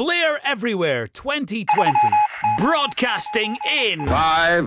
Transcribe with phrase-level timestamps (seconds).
[0.00, 1.92] Blair Everywhere 2020.
[2.56, 4.64] Broadcasting in Five,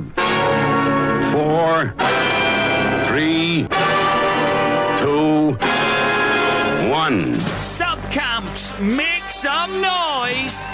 [1.33, 1.91] four,
[3.07, 3.65] three,
[4.99, 5.53] two,
[6.87, 7.33] one.
[7.57, 10.67] Subcamps, make some noise.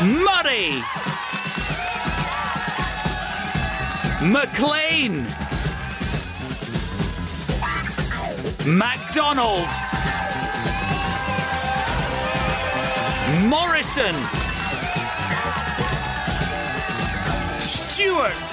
[0.00, 0.80] Murray.
[4.22, 5.26] McLean.
[8.64, 9.66] MacDonald.
[13.44, 14.14] Morrison.
[17.58, 18.48] Stewart.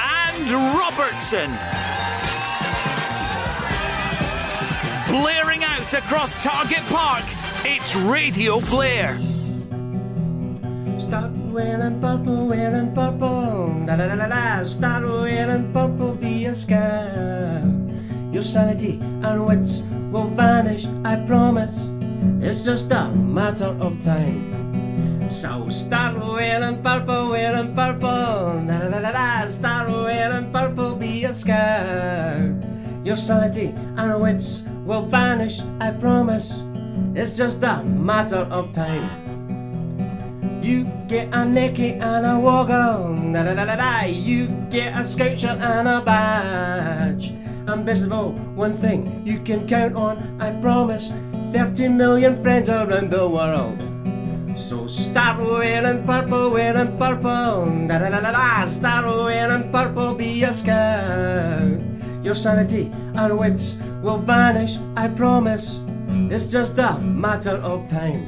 [0.00, 1.50] And Robertson.
[5.08, 7.24] Blaring out across Target Park,
[7.64, 9.18] it's Radio Blair.
[11.00, 13.84] Start wearing purple, wearing purple.
[13.86, 14.62] Da da da da da.
[14.62, 17.64] Start wearing purple, be a scar.
[18.30, 21.86] Your sanity and wits will vanish, I promise.
[22.42, 25.28] It's just a matter of time.
[25.30, 28.66] So start wearing purple, wearing purple.
[28.66, 29.46] Da da da da da.
[29.46, 32.58] Start wearing purple, be a scar.
[33.04, 36.62] Your sanity and wits will vanish, I promise.
[37.14, 39.06] It's just a matter of time.
[40.62, 44.02] You get a necker and a Woggle, da da da da da.
[44.04, 47.39] You get a scout and a badge.
[47.70, 51.12] And best of all, one thing you can count on, I promise
[51.52, 53.78] 30 million friends around the world.
[54.58, 58.64] So start wearing purple, wearing purple, da da da da da.
[58.64, 61.78] Start wearing purple, be a scout.
[62.24, 65.80] Your sanity and wits will vanish, I promise.
[66.28, 68.18] It's just a matter of time.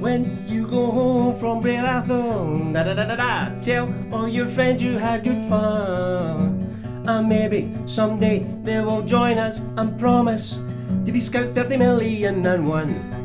[0.00, 4.48] When you go home from Blair Atholl, da da da da da, tell all your
[4.48, 6.59] friends you had good fun.
[7.06, 10.60] And maybe someday they will join us and promise
[11.04, 13.20] to be Scout 30 million and one.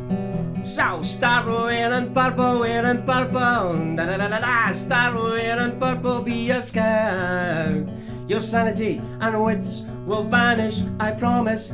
[0.65, 6.49] So start wearing purple, wearing purple, da da da da da, start wearing purple, be
[6.49, 7.87] a scout.
[8.27, 11.71] Your sanity and wits will vanish, I promise.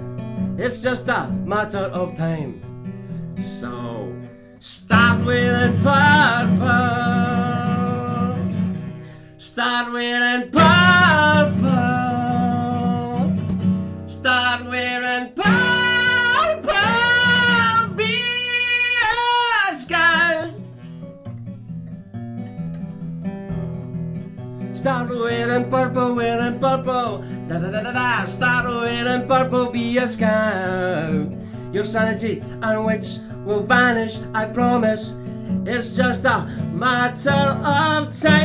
[0.57, 2.59] It's just a matter of time.
[3.39, 4.12] So
[4.59, 6.72] start wearing purple.
[9.38, 11.41] Start wearing purple.
[24.81, 27.24] Start wearing purple, wearing purple.
[27.47, 28.25] Da da da da da.
[28.25, 31.31] Start wearing purple, be a scout.
[31.72, 35.14] Your sanity and wits will vanish, I promise.
[35.68, 38.42] It's just a matter of time.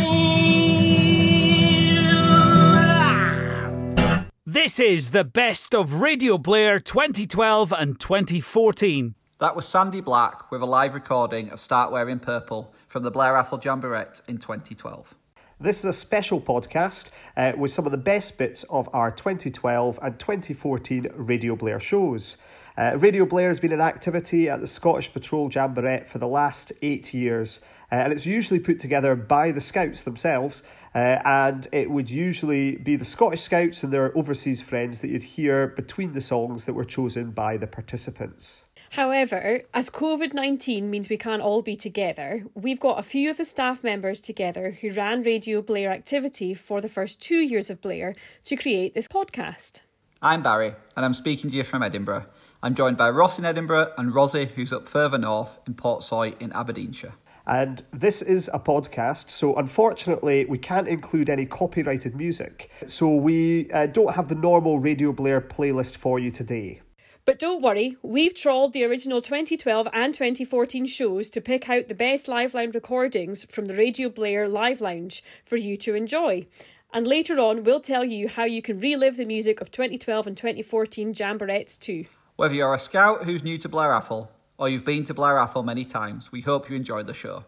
[4.44, 9.14] This is the best of Radio Blair 2012 and 2014.
[9.38, 13.32] That was Sandy Black with a live recording of Start Wearing Purple from the Blair
[13.32, 15.14] Atholl Jamboree in 2012.
[15.58, 19.98] This is a special podcast uh, with some of the best bits of our 2012
[20.02, 22.36] and 2014 Radio Blair shows.
[22.76, 26.74] Uh, Radio Blair has been an activity at the Scottish Patrol Jamboree for the last
[26.82, 30.62] eight years, uh, and it's usually put together by the Scouts themselves.
[30.94, 35.22] Uh, and it would usually be the Scottish Scouts and their overseas friends that you'd
[35.22, 38.66] hear between the songs that were chosen by the participants.
[38.90, 43.36] However, as COVID 19 means we can't all be together, we've got a few of
[43.36, 47.80] the staff members together who ran Radio Blair activity for the first two years of
[47.80, 48.14] Blair
[48.44, 49.80] to create this podcast.
[50.22, 52.26] I'm Barry, and I'm speaking to you from Edinburgh.
[52.62, 56.52] I'm joined by Ross in Edinburgh and Rosie, who's up further north in Portsoy in
[56.52, 57.12] Aberdeenshire.
[57.46, 62.70] And this is a podcast, so unfortunately, we can't include any copyrighted music.
[62.88, 66.80] So we uh, don't have the normal Radio Blair playlist for you today.
[67.26, 71.94] But don't worry, we've trawled the original 2012 and 2014 shows to pick out the
[71.94, 76.46] best Live Lounge recordings from the Radio Blair Live Lounge for you to enjoy.
[76.92, 80.36] And later on, we'll tell you how you can relive the music of 2012 and
[80.36, 82.04] 2014 Jamborettes too.
[82.36, 85.64] Whether you're a scout who's new to Blair Atholl or you've been to Blair Atholl
[85.64, 87.44] many times, we hope you enjoyed the show.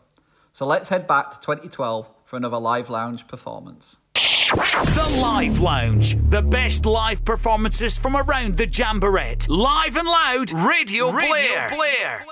[0.52, 3.98] So let's head back to 2012 for another Live Lounge performance.
[4.18, 6.16] The Live Lounge.
[6.28, 9.36] The best live performances from around the Jamboree.
[9.46, 11.68] Live and loud, Radio, Blair.
[11.72, 12.26] Blair.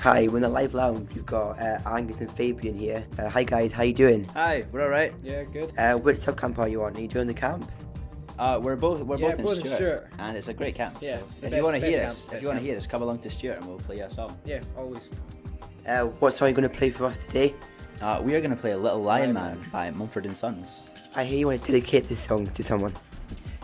[0.00, 1.08] Hi, we're in the live lounge.
[1.14, 3.06] We've got uh, Angus and Fabian here.
[3.18, 4.24] Uh, hi guys, how you doing?
[4.34, 5.14] Hi, we're all right.
[5.22, 5.72] Yeah, good.
[5.78, 6.94] Uh, which sub camp are you on?
[6.94, 7.70] Are you doing the camp?
[8.38, 10.08] Uh, we're both we're Yeah, both, both in in Stewart, Stewart.
[10.18, 10.96] and it's a great camp.
[11.00, 12.66] Yeah, so the if best- you want to hear camp, us, if you want to
[12.66, 14.38] hear us, come along to Stewart and we'll play you a song.
[14.44, 15.08] Yeah, always.
[15.88, 17.54] Uh, what song are you going to play for us today?
[18.02, 20.80] Uh, we are going to play a Little Lion Man by Mumford and Sons.
[21.16, 22.92] I hear you want to dedicate this song to someone.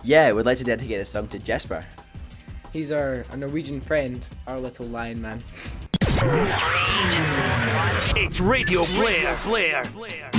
[0.03, 1.85] Yeah, we'd like to dedicate this song to Jesper.
[2.73, 5.45] He's our, our Norwegian friend, our little lion man.
[8.17, 9.39] It's Radio Blair.
[9.45, 9.85] Blair.
[9.95, 10.31] Blair.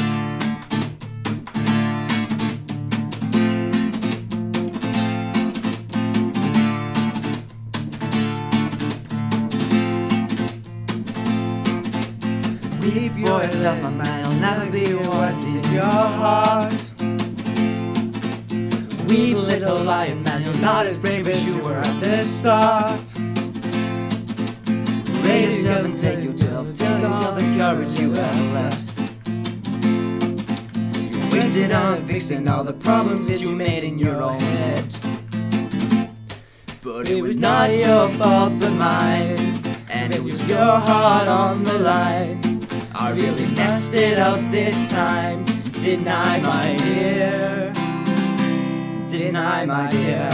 [12.82, 16.87] Leave yourself, my man, I'll never be what's in your heart.
[19.08, 23.00] Weep, little lion man, you're not as brave as you were at the start.
[25.26, 28.84] Raise yourself and take your job, take all the courage you have left.
[31.14, 34.86] You're wasted on fixing all the problems that you made in your own head.
[36.82, 39.38] But it was not your fault but mine,
[39.90, 42.42] and it was your heart on the line.
[42.94, 45.46] I really messed it up this time,
[45.82, 47.67] didn't I, my dear?
[49.18, 50.30] I, my dear?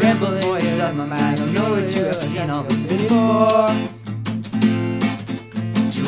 [0.00, 1.38] Tremble for of my man.
[1.38, 3.66] I know that you have seen all this before.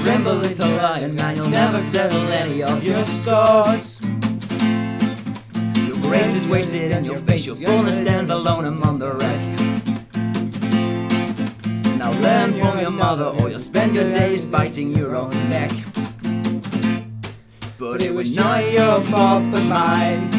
[0.02, 1.36] Tremble, little lion man.
[1.36, 4.00] You'll never settle any of your scores.
[5.76, 9.61] Your grace is wasted and your face, your fullness stands alone among the wreck.
[12.22, 15.72] Learn from your mother, or you'll spend your days biting your own neck.
[17.78, 20.30] But it was not your fault but mine,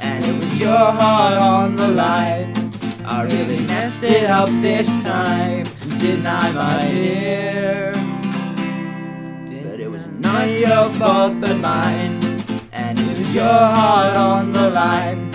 [0.00, 2.52] and it was your heart on the line.
[3.04, 5.62] I really messed it up this time,
[6.00, 7.92] didn't I, my dear?
[9.62, 12.18] But it was not your fault but mine,
[12.72, 15.30] and it was your heart on the line.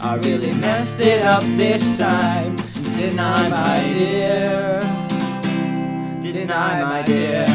[0.00, 2.56] I really messed it up this time,
[2.96, 4.83] didn't I, my dear?
[6.50, 7.53] I, my dear?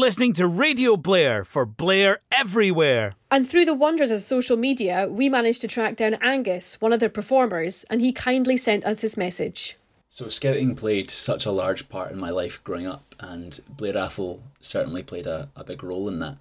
[0.00, 3.12] Listening to Radio Blair for Blair Everywhere.
[3.30, 7.00] And through the wonders of social media, we managed to track down Angus, one of
[7.00, 9.76] their performers, and he kindly sent us his message.
[10.08, 14.40] So scouting played such a large part in my life growing up, and Blair Atholl
[14.58, 16.38] certainly played a, a big role in that.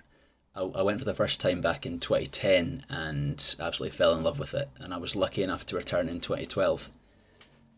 [0.56, 4.40] I, I went for the first time back in 2010 and absolutely fell in love
[4.40, 6.92] with it, and I was lucky enough to return in 2012.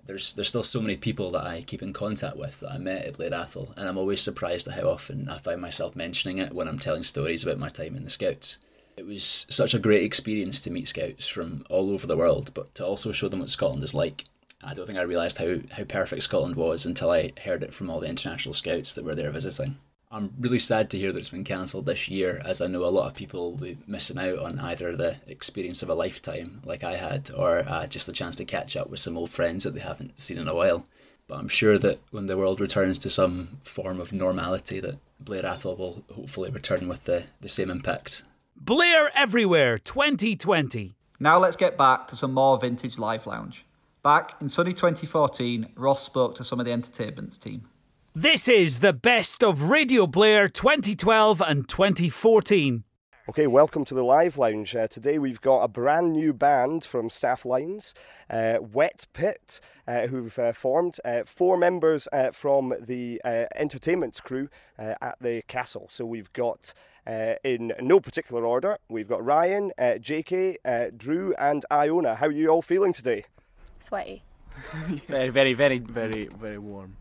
[0.05, 3.05] There's there's still so many people that I keep in contact with that I met
[3.05, 6.53] at Blair Atholl, and I'm always surprised at how often I find myself mentioning it
[6.53, 8.57] when I'm telling stories about my time in the Scouts.
[8.97, 12.73] It was such a great experience to meet Scouts from all over the world, but
[12.75, 14.25] to also show them what Scotland is like.
[14.63, 17.89] I don't think I realised how, how perfect Scotland was until I heard it from
[17.89, 19.77] all the international scouts that were there visiting.
[20.13, 22.91] I'm really sad to hear that it's been cancelled this year, as I know a
[22.91, 26.83] lot of people will be missing out on either the experience of a lifetime, like
[26.83, 29.73] I had, or uh, just the chance to catch up with some old friends that
[29.73, 30.85] they haven't seen in a while.
[31.27, 35.43] But I'm sure that when the world returns to some form of normality, that Blair
[35.43, 38.23] Atholl will hopefully return with the, the same impact.
[38.57, 40.93] Blair Everywhere 2020.
[41.21, 43.63] Now let's get back to some more vintage live lounge.
[44.03, 47.69] Back in sunny 2014, Ross spoke to some of the entertainment's team.
[48.13, 52.83] This is the best of Radio Blair 2012 and 2014.
[53.29, 54.75] Okay, welcome to the Live Lounge.
[54.75, 57.95] Uh, today we've got a brand new band from Staff Lines,
[58.29, 60.97] uh, Wet Pit, uh, who've uh, formed.
[61.05, 65.87] Uh, four members uh, from the uh, entertainment crew uh, at the castle.
[65.89, 66.73] So we've got,
[67.07, 72.15] uh, in no particular order, we've got Ryan, uh, JK, uh, Drew, and Iona.
[72.15, 73.23] How are you all feeling today?
[73.79, 74.23] Sweaty.
[75.07, 76.97] very, very, very, very, very warm.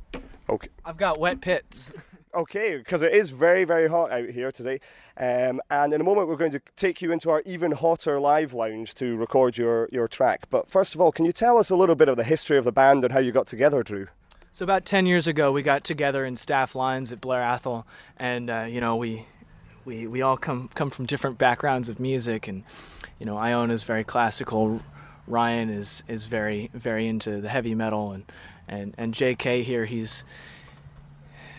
[0.49, 0.69] Okay.
[0.85, 1.93] I've got wet pits.
[2.33, 4.81] Okay, because it is very, very hot out here today.
[5.17, 8.52] Um, and in a moment, we're going to take you into our even hotter live
[8.52, 10.49] lounge to record your, your track.
[10.49, 12.64] But first of all, can you tell us a little bit of the history of
[12.64, 14.07] the band and how you got together, Drew?
[14.52, 17.85] So about ten years ago, we got together in staff lines at Blair Atholl,
[18.17, 19.26] and uh, you know we
[19.85, 22.64] we we all come come from different backgrounds of music, and
[23.21, 24.83] you know, Iona's very classical.
[25.26, 28.25] Ryan is is very very into the heavy metal, and
[28.71, 29.62] and and J.K.
[29.62, 30.25] here he's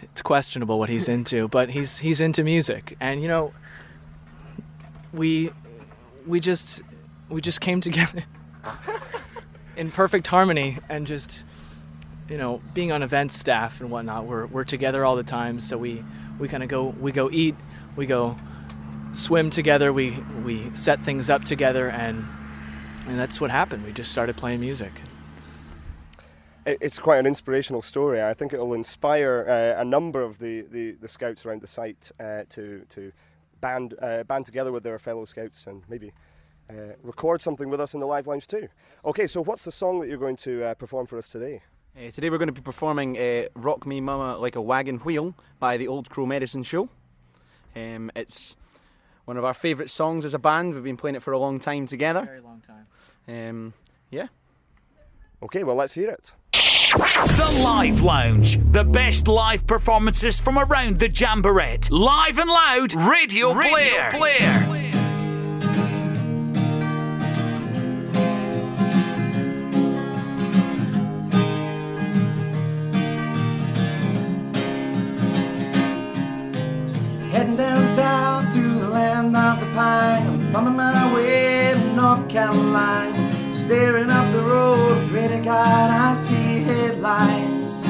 [0.02, 3.54] it's questionable what he's into, but he's he's into music, and you know,
[5.14, 5.52] we
[6.26, 6.82] we just
[7.30, 8.24] we just came together
[9.78, 11.44] in perfect harmony and just
[12.30, 15.60] you know being on event staff and whatnot we're, we're together all the time.
[15.60, 16.04] So we
[16.40, 17.56] we kind of go we go eat
[17.96, 18.36] we go
[19.14, 20.12] swim together we
[20.46, 22.26] we set things up together and
[23.08, 23.86] and that's what happened.
[23.86, 24.92] We just started playing music
[26.66, 28.22] it's quite an inspirational story.
[28.22, 31.68] I think it will inspire uh, a number of the, the, the, scouts around the
[31.68, 33.12] site uh, to to
[33.62, 36.12] band uh, band together with their fellow scouts and maybe
[36.70, 38.68] uh, record something with us in the live lounge too.
[39.06, 41.62] Okay, so what's the song that you're going to uh, perform for us today?
[41.98, 45.36] Uh, today we're going to be performing uh, "Rock Me Mama Like a Wagon Wheel"
[45.60, 46.90] by the Old Crow Medicine Show.
[47.76, 48.56] Um, it's
[49.26, 50.74] one of our favourite songs as a band.
[50.74, 52.24] We've been playing it for a long time together.
[52.26, 52.88] Very long time.
[53.28, 53.74] Um,
[54.10, 54.28] yeah.
[55.44, 56.34] Okay, well let's hear it.
[56.94, 58.60] The Live Lounge.
[58.74, 61.80] The best live performances from around the Jamboree.
[61.90, 64.12] Live and loud, Radio, Radio Blair.
[64.12, 64.90] Blair.
[77.32, 80.28] Heading down south to the land of the pine.
[80.28, 83.11] I'm thumbing my way to North Carolina.
[83.72, 87.82] Staring up the road, pray to God I see headlights.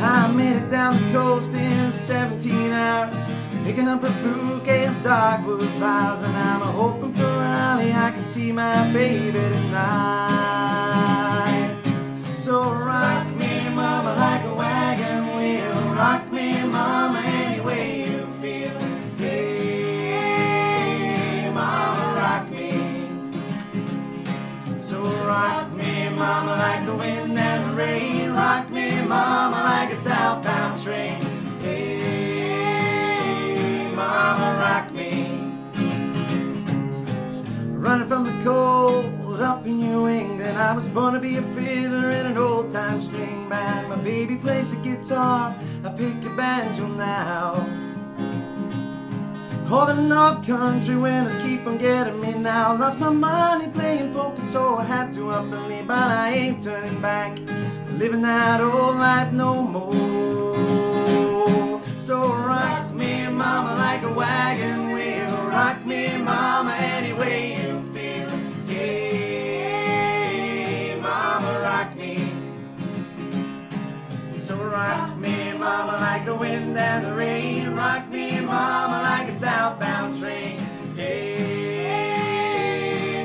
[0.00, 3.26] I made it down the coast in 17 hours,
[3.64, 8.52] picking up a bouquet of dogwood flowers, and I'm hoping for Raleigh I can see
[8.52, 9.82] my baby tonight.
[12.36, 15.74] So rock me, mama, like a wagon wheel.
[15.96, 17.60] Rock me, mama, any
[25.40, 28.30] rock me, mama, like the wind and the rain.
[28.32, 31.20] Rock me, mama, like a southbound train.
[31.60, 32.70] Hey,
[33.94, 35.12] mama, rock me.
[37.84, 40.58] Running from the cold up in New England.
[40.58, 43.88] I was born to be a fiddler in an old time string band.
[43.88, 47.89] My baby plays the guitar, I pick a banjo now.
[49.72, 52.76] All the North Country winners keep on getting me now.
[52.76, 55.86] Lost my money playing poker, so I had to up and leave.
[55.86, 59.94] But I ain't turning back to living that old life no more.
[62.00, 65.46] So rock me, mama, like a wagon wheel.
[65.46, 67.12] Rock me, mama, any
[74.70, 77.70] rock me, mama, like the wind and the rain.
[77.74, 80.58] Rock me, mama, like a southbound train.
[80.96, 82.06] Hey,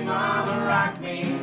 [0.06, 1.35] mama, rock me.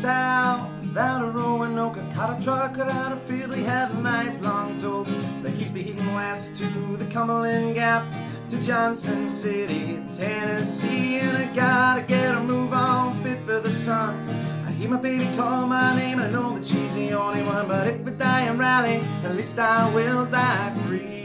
[0.00, 3.54] South without a Roanoke, caught a truck cut out of field.
[3.54, 5.04] He had a nice long tow.
[5.42, 6.64] But he's been heading west to
[6.96, 8.06] the Cumberland Gap
[8.48, 11.18] to Johnson City, Tennessee.
[11.18, 14.26] And I gotta get a move on, fit for the sun.
[14.66, 17.68] I hear my baby call my name, I know that she's the only one.
[17.68, 21.20] But if I die in Raleigh, at least I will die free.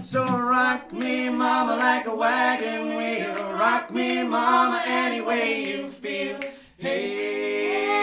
[0.00, 3.52] So rock me, mama, like a wagon wheel.
[3.52, 6.40] Rock me, mama, any way you feel.
[6.82, 7.94] Hey,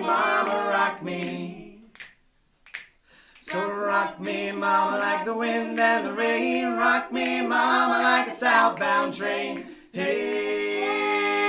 [0.00, 1.82] mama, rock me.
[3.42, 6.78] So rock me, mama, like the wind and the rain.
[6.78, 9.66] Rock me, mama, like a southbound train.
[9.92, 11.44] Hey,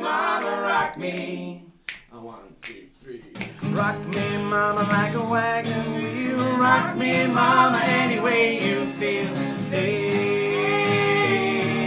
[0.00, 1.66] mama, rock me.
[2.12, 3.24] One, two, three.
[3.72, 6.56] Rock me, mama, like a wagon wheel.
[6.56, 9.34] Rock me, mama, any way you feel.
[9.70, 11.12] Hey,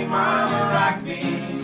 [0.10, 1.55] mama, rock me.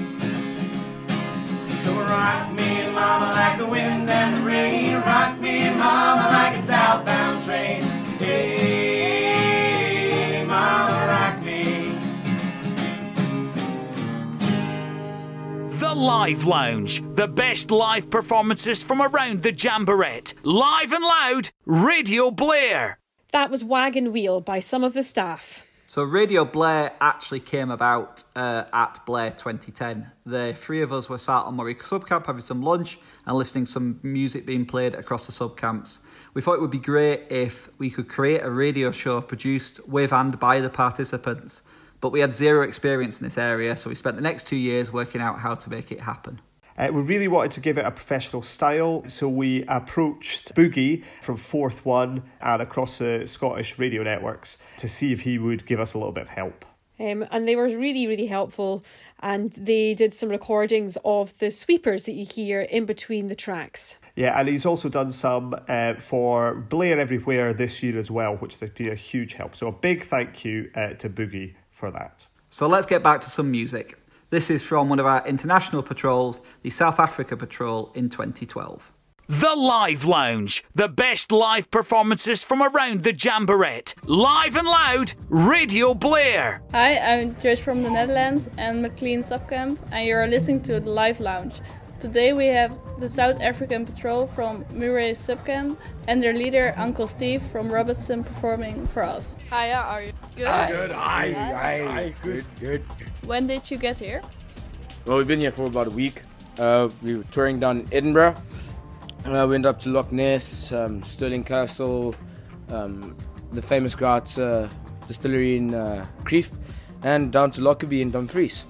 [1.83, 4.95] So rock me, mama, like the wind and the rain.
[4.97, 7.81] Rock me, mama, like a southbound train.
[8.19, 9.63] Hey,
[10.47, 11.97] mama, rock me.
[15.79, 17.01] The Live Lounge.
[17.15, 20.21] The best live performances from around the Jamboree.
[20.43, 22.99] Live and loud, Radio Blair.
[23.31, 25.65] That was Wagon Wheel by some of the staff.
[25.91, 30.09] So Radio Blair actually came about uh, at Blair 2010.
[30.25, 33.71] The three of us were sat on Murray subcamp having some lunch and listening to
[33.73, 35.99] some music being played across the subcamps.
[36.33, 40.13] We thought it would be great if we could create a radio show produced with
[40.13, 41.61] and by the participants,
[41.99, 44.93] but we had zero experience in this area, so we spent the next two years
[44.93, 46.39] working out how to make it happen.
[46.81, 51.37] Uh, we really wanted to give it a professional style, so we approached Boogie from
[51.37, 55.93] Forth One and across the Scottish radio networks to see if he would give us
[55.93, 56.65] a little bit of help.
[56.99, 58.83] Um, and they were really, really helpful.
[59.19, 63.97] And they did some recordings of the sweepers that you hear in between the tracks.
[64.15, 68.59] Yeah, and he's also done some uh, for Blair Everywhere this year as well, which
[68.59, 69.55] would be a huge help.
[69.55, 72.25] So a big thank you uh, to Boogie for that.
[72.49, 74.00] So let's get back to some music.
[74.31, 78.89] This is from one of our international patrols, the South Africa Patrol in 2012.
[79.27, 83.83] The Live Lounge, the best live performances from around the Jamboree.
[84.05, 86.61] Live and loud, Radio Blair.
[86.71, 91.19] Hi, I'm Joyce from the Netherlands and McLean Subcamp, and you're listening to the Live
[91.19, 91.55] Lounge.
[92.01, 95.77] Today we have the South African Patrol from Murray Subcamp
[96.07, 99.35] and their leader Uncle Steve from Robertson performing for us.
[99.51, 100.13] Hi, how are you?
[100.35, 100.67] Good.
[100.69, 100.91] Good.
[100.93, 101.31] Hi.
[101.31, 102.15] Hi.
[102.23, 102.45] Good.
[102.59, 102.83] Good.
[103.25, 104.23] When did you get here?
[105.05, 106.23] Well, we've been here for about a week.
[106.57, 108.33] Uh, we were touring down in Edinburgh.
[109.23, 112.15] Uh, we went up to Loch Ness, um, Stirling Castle,
[112.69, 113.15] um,
[113.51, 114.67] the Famous Grouse uh,
[115.07, 116.49] distillery in uh, Crieff,
[117.03, 118.63] and down to Lockerbie in Dumfries.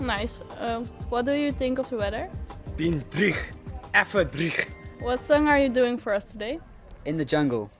[0.00, 0.42] Nice.
[0.58, 2.28] Um, what do you think of the weather?
[2.76, 3.36] Been terug.
[5.00, 6.58] What song are you doing for us today?
[7.04, 7.70] In the jungle.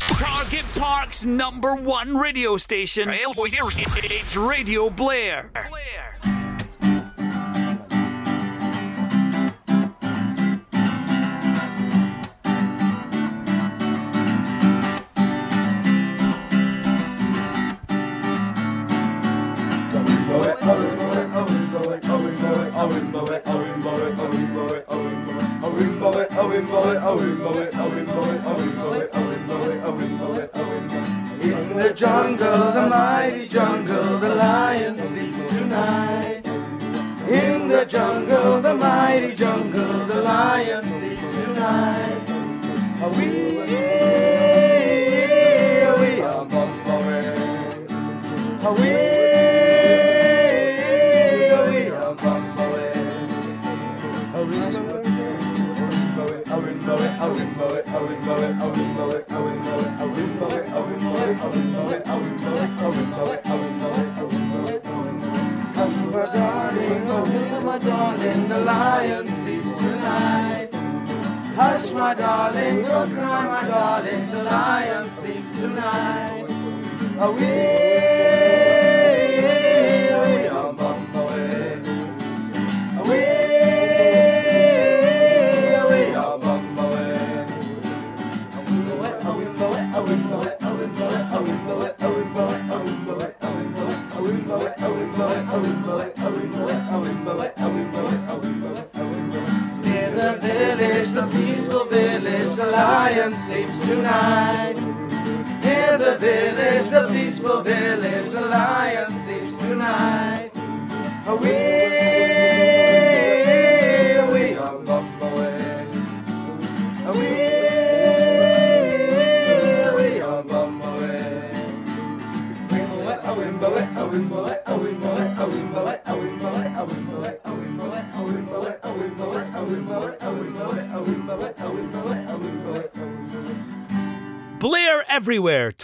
[0.00, 3.08] Target Park's number one radio station.
[3.10, 5.50] It's Radio Blair.
[5.54, 6.05] In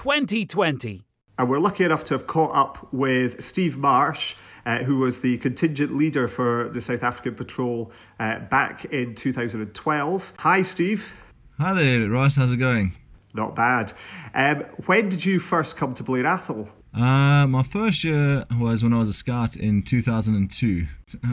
[0.02, 1.04] 2020.
[1.38, 4.34] And we're lucky enough to have caught up with Steve Marsh,
[4.66, 10.32] uh, who was the contingent leader for the South African Patrol uh, back in 2012.
[10.38, 11.12] Hi, Steve.
[11.58, 12.34] Hi there, Ross.
[12.34, 12.94] How's it going?
[13.32, 13.92] Not bad.
[14.34, 16.68] Um, when did you first come to Blair Atholl?
[16.94, 20.86] Uh, my first year was when I was a scout in 2002.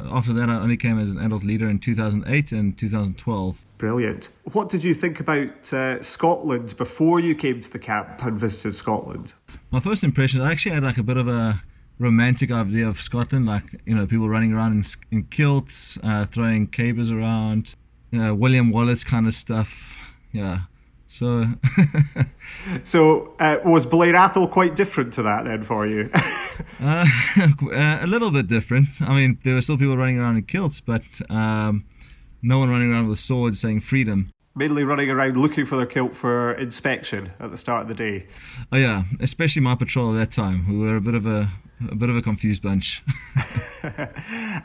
[0.09, 3.65] After that, I only came as an adult leader in 2008 and 2012.
[3.77, 4.29] Brilliant.
[4.53, 8.73] What did you think about uh, Scotland before you came to the camp and visited
[8.75, 9.33] Scotland?
[9.71, 11.61] My first impression, I actually had like a bit of a
[11.97, 16.67] romantic idea of Scotland, like you know people running around in, in kilts, uh, throwing
[16.67, 17.75] cabers around,
[18.17, 20.15] uh, William Wallace kind of stuff.
[20.31, 20.61] Yeah.
[21.09, 21.45] So,
[22.83, 26.07] so uh, was Blair Atholl quite different to that then for you?
[26.79, 27.05] uh,
[28.01, 28.89] a little bit different.
[29.01, 31.85] I mean, there were still people running around in kilts, but um,
[32.43, 34.31] no one running around with swords saying freedom.
[34.55, 38.27] mainly running around looking for their kilt for inspection at the start of the day.
[38.71, 40.69] Oh yeah, especially my patrol at that time.
[40.69, 41.49] We were a bit of a
[41.89, 43.03] a bit of a confused bunch.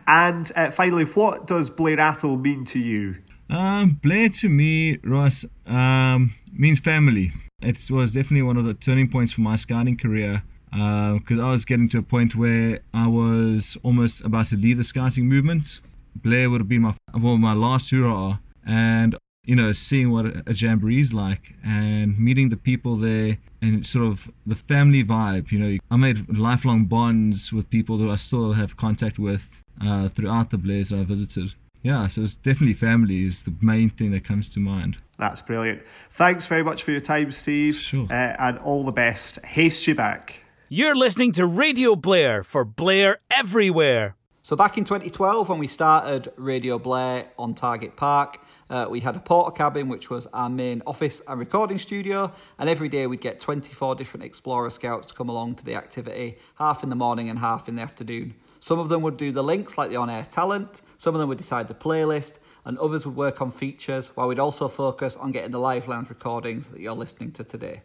[0.07, 3.17] and uh, finally, what does Blair Atholl mean to you?
[3.51, 7.33] Um, Blair to me, Ross, um, means family.
[7.63, 11.51] It was definitely one of the turning points for my scouting career because uh, I
[11.53, 15.81] was getting to a point where I was almost about to leave the scouting movement.
[16.17, 20.53] Blair would have been my well my last hurrah, and you know seeing what a
[20.53, 25.53] jamboree is like and meeting the people there and sort of the family vibe.
[25.53, 30.09] You know, I made lifelong bonds with people that I still have contact with uh,
[30.09, 31.55] throughout the Blairs I visited.
[31.85, 34.97] Yeah, so it's definitely family is the main thing that comes to mind.
[35.19, 35.83] That's brilliant.
[36.13, 37.77] Thanks very much for your time, Steve.
[37.77, 38.07] Sure.
[38.11, 39.39] Uh, and all the best.
[39.45, 40.37] Haste you back.
[40.71, 44.17] You're listening to Radio Blair for Blair Everywhere.
[44.43, 49.15] So back in 2012, when we started Radio Blair on Target Park, uh, we had
[49.15, 53.41] a Portakabin, which was our main office and recording studio, and every day we'd get
[53.41, 57.41] 24 different Explorer Scouts to come along to the activity, half in the morning and
[57.41, 58.35] half in the afternoon.
[58.65, 61.29] Some of them would do the links, like the on air talent, some of them
[61.29, 65.33] would decide the playlist, and others would work on features, while we'd also focus on
[65.33, 67.83] getting the live lounge recordings that you're listening to today.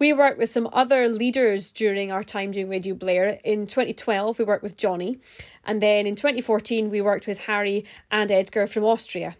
[0.00, 3.38] We worked with some other leaders during our time doing Radio Blair.
[3.44, 5.20] In 2012, we worked with Johnny,
[5.64, 9.36] and then in 2014, we worked with Harry and Edgar from Austria.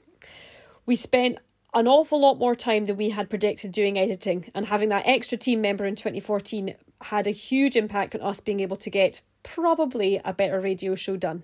[0.86, 1.38] We spent
[1.74, 5.36] an awful lot more time than we had predicted doing editing, and having that extra
[5.36, 10.20] team member in 2014 had a huge impact on us being able to get probably
[10.24, 11.42] a better radio show done.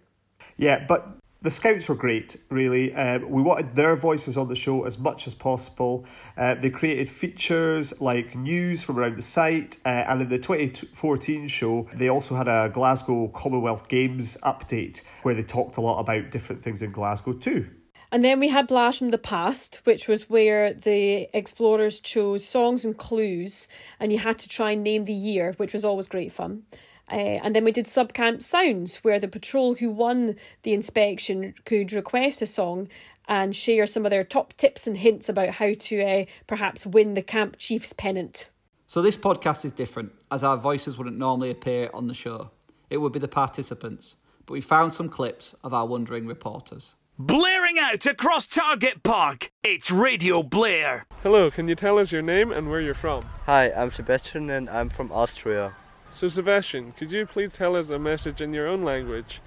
[0.56, 2.94] Yeah, but the Scouts were great, really.
[2.94, 6.04] Um, we wanted their voices on the show as much as possible.
[6.36, 11.48] Uh, they created features like news from around the site, uh, and in the 2014
[11.48, 16.30] show, they also had a Glasgow Commonwealth Games update where they talked a lot about
[16.30, 17.68] different things in Glasgow too.
[18.12, 22.84] And then we had Blast from the Past, which was where the explorers chose songs
[22.84, 26.30] and clues, and you had to try and name the year, which was always great
[26.30, 26.64] fun.
[27.10, 31.92] Uh, and then we did Subcamp Sounds, where the patrol who won the inspection could
[31.92, 32.88] request a song
[33.28, 37.14] and share some of their top tips and hints about how to uh, perhaps win
[37.14, 38.50] the camp chief's pennant.
[38.86, 42.50] So, this podcast is different, as our voices wouldn't normally appear on the show.
[42.90, 46.94] It would be the participants, but we found some clips of our wondering reporters.
[47.18, 51.06] Blaring out across Target Park, it's Radio Blair.
[51.22, 53.24] Hello, can you tell us your name and where you're from?
[53.46, 55.74] Hi, I'm Sebastian and I'm from Austria.
[56.14, 59.40] So, Sebastian, could you please tell us a message in your own language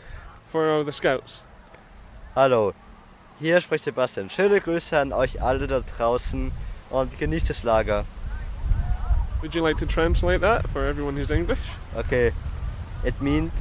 [0.48, 1.44] for all the Scouts?
[2.34, 2.74] Hallo,
[3.40, 4.30] hier spricht Sebastian.
[4.30, 6.52] Schöne Grüße an euch alle da draußen
[6.90, 8.06] und genießt das Lager.
[9.42, 11.60] Would you like to translate that for everyone who's English?
[11.96, 12.34] Okay,
[13.06, 13.52] it means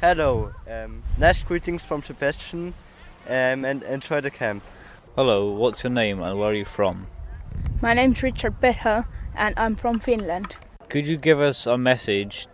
[0.00, 2.74] hello, um, nice greetings from Sebastian
[3.28, 4.62] um, and enjoy the camp.
[5.16, 7.08] Hello, what's your name and where are you from?
[7.82, 9.04] My name's Richard Better
[9.34, 10.54] and I'm from Finland.
[10.96, 12.48] Could you give us a message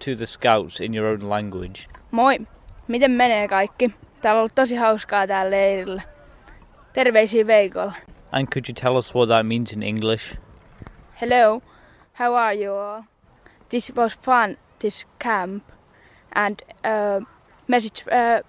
[0.00, 1.86] to the scouts in your own language?
[2.10, 2.38] Moi,
[2.88, 3.94] miten menee kaikki?
[4.20, 6.02] Täällä on ollut tosi hauskaa täällä leirillä.
[6.92, 7.94] Terveisiä Veikolla.
[8.32, 10.36] And could you tell us what that means in English?
[11.20, 11.62] Hello,
[12.18, 13.02] how are you all?
[13.68, 15.64] This was fun, this camp.
[16.34, 17.24] And uh,
[17.68, 18.42] message uh,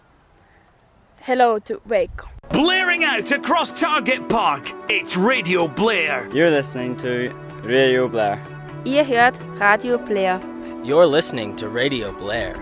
[1.27, 2.27] hello to Veikko.
[2.49, 6.29] Blaring out across Target Park, it's Radio Blair.
[6.33, 7.29] You're listening to
[7.63, 8.54] Radio Blair.
[8.85, 10.39] Ihr hört Radio Blair.
[10.83, 12.55] You're listening to Radio Blair.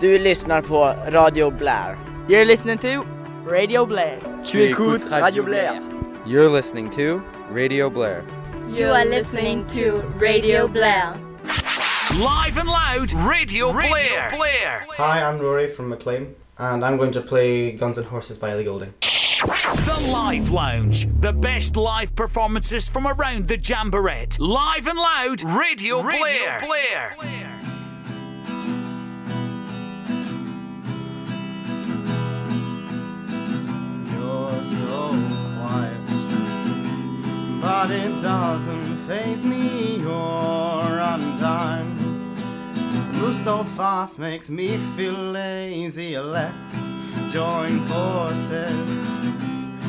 [0.00, 1.96] Du lyssnar på Radio Blair.
[2.28, 3.04] You're listening to
[3.44, 4.20] Radio Blair.
[4.44, 5.80] Tu écoutes Radio Blair.
[6.24, 8.22] You're listening to Radio Blair.
[8.68, 11.18] You are listening to Radio Blair.
[12.20, 14.30] Live and loud, Radio, Radio Blair.
[14.30, 14.86] Blair.
[14.96, 18.64] Hi, I'm Rory from McLean, and I'm going to play Guns and Horses by Ellie
[18.64, 18.94] Goulding.
[19.42, 21.08] The Live Lounge.
[21.20, 24.28] The best live performances from around the Jamboree.
[24.38, 26.60] Live and loud, Radio, Radio Blair.
[26.60, 27.16] Blair.
[27.18, 27.60] Blair.
[34.12, 35.08] You're so
[35.58, 36.00] quiet,
[37.60, 39.96] but it doesn't phase me.
[39.96, 41.93] You're undone.
[43.14, 46.18] Move so fast makes me feel lazy.
[46.18, 46.92] Let's
[47.30, 49.20] join forces.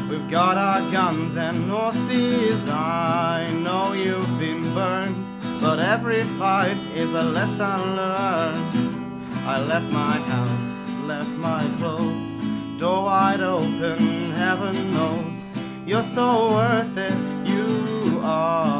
[0.09, 2.67] We've got our guns and horses.
[2.67, 5.17] I know you've been burned,
[5.59, 9.25] but every fight is a lesson learned.
[9.47, 14.31] I left my house, left my clothes, door wide open.
[14.31, 17.13] Heaven knows you're so worth it.
[17.47, 18.74] You are.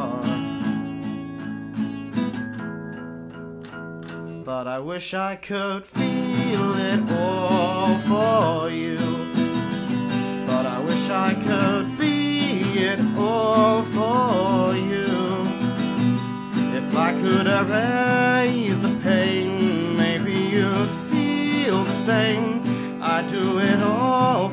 [4.46, 8.96] But I wish I could feel it all for you.
[10.46, 15.08] But I wish I could be it all for you.
[16.78, 22.62] If I could erase the pain, maybe you'd feel the same.
[23.02, 24.50] I'd do it all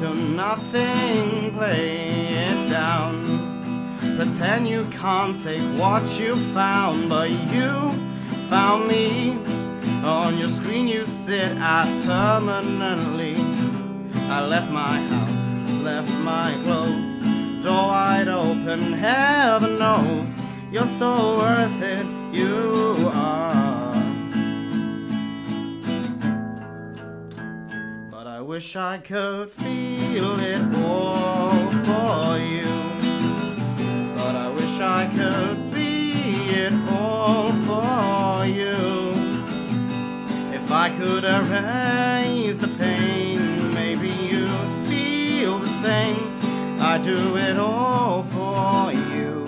[0.00, 1.52] to nothing.
[1.52, 2.08] Play
[2.48, 3.96] it down.
[4.16, 7.90] Pretend you can't take what you found, but you
[8.50, 9.38] found me.
[10.04, 13.36] On your screen you sit at permanently.
[14.28, 17.22] I left my house, left my clothes,
[17.62, 18.92] door wide open.
[18.92, 23.55] Heaven knows you're so worth it, you are.
[28.56, 31.50] Wish I could feel it all
[31.84, 32.72] for you.
[34.16, 36.22] But I wish I could be
[36.64, 38.78] it all for you.
[40.58, 46.26] If I could erase the pain, maybe you'd feel the same.
[46.80, 49.44] I'd do it all for you.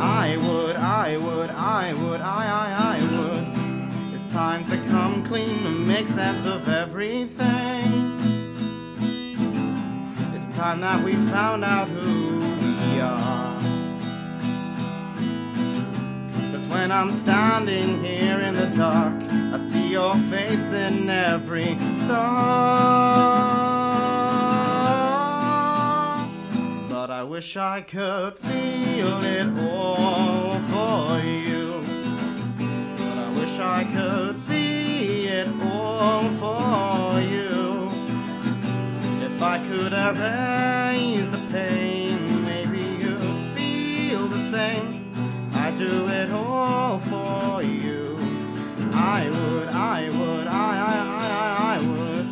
[0.00, 4.12] I would, I would, I would, I, I, I would.
[4.12, 7.63] It's time to come clean and make sense of everything.
[10.64, 13.60] Time that we found out who we are.
[16.52, 19.12] Cause when I'm standing here in the dark,
[19.52, 22.16] I see your face in every star.
[26.88, 31.84] But I wish I could feel it all for you.
[32.96, 37.33] But I wish I could be it all for you.
[39.44, 43.20] I could erase the pain, maybe you'd
[43.54, 45.12] feel the same.
[45.52, 48.16] I do it all for you.
[48.94, 52.26] I would, I would, I, I, I, I, I would.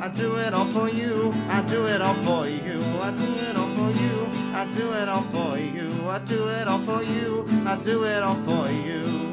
[0.00, 1.34] I do it all for you.
[1.50, 2.82] I do it all for you.
[3.02, 4.26] I do it all for you.
[4.54, 6.08] I do it all for you.
[6.08, 7.46] I do it all for you.
[7.66, 9.27] I do it all for you.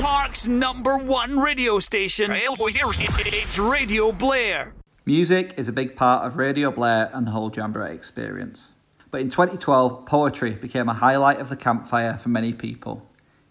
[0.00, 2.30] Park's number one radio station.
[2.32, 4.72] It's Radio Blair.
[5.04, 8.72] Music is a big part of Radio Blair and the whole Jamboree experience.
[9.10, 13.06] But in 2012, poetry became a highlight of the campfire for many people.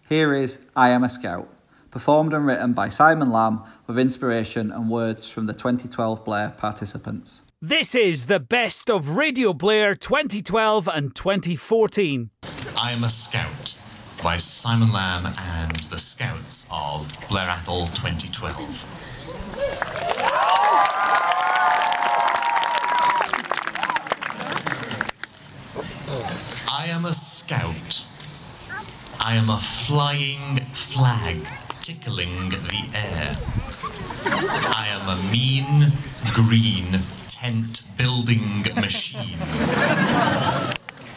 [0.08, 1.48] Here is I Am a Scout,
[1.92, 7.44] performed and written by Simon Lamb with inspiration and words from the 2012 Blair participants.
[7.62, 12.30] This is the best of Radio Blair 2012 and 2014.
[12.76, 13.80] I Am a Scout
[14.22, 18.84] by Simon Lamb and the Scouts of Blair Atholl 2012.
[26.70, 28.04] I am a scout.
[29.18, 31.46] I am a flying flag
[31.80, 33.38] tickling the air.
[34.24, 35.92] I am a mean,
[36.34, 39.38] green tent building machine.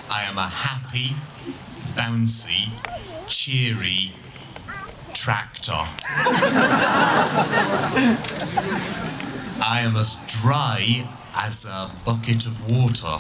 [0.10, 1.16] I am a happy,
[1.96, 2.70] bouncy,
[3.28, 4.12] cheery
[5.14, 5.72] tractor.
[9.62, 13.20] I am as dry as a bucket of water.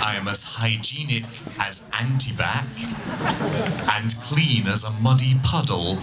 [0.00, 1.24] I am as hygienic
[1.58, 2.66] as antibac
[3.96, 5.98] and clean as a muddy puddle.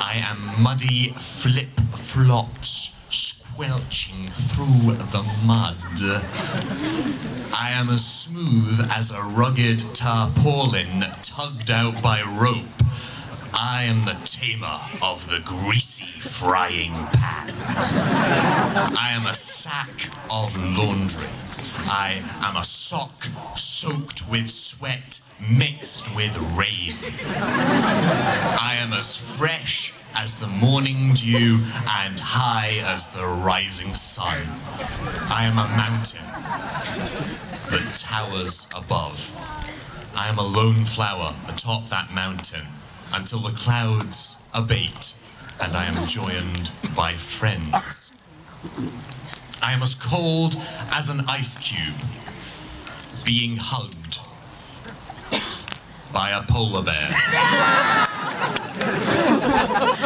[0.00, 5.76] I am muddy flip flops squelching through the mud.
[7.60, 12.84] I am as smooth as a rugged tarpaulin tugged out by rope.
[13.52, 17.52] I am the tamer of the greasy frying pan.
[18.96, 21.26] I am a sack of laundry.
[21.88, 26.96] I am a sock soaked with sweat mixed with rain.
[27.26, 31.58] I am as fresh as the morning dew
[31.90, 34.42] and high as the rising sun.
[35.28, 36.22] I am a mountain
[37.70, 39.30] that towers above.
[40.14, 42.66] I am a lone flower atop that mountain
[43.12, 45.14] until the clouds abate
[45.60, 48.12] and I am joined by friends.
[49.60, 50.56] I am as cold
[50.90, 51.94] as an ice cube
[53.24, 54.20] being hugged
[56.12, 58.07] by a polar bear.